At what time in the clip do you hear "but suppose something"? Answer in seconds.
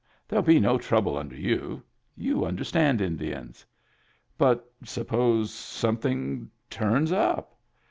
4.39-6.49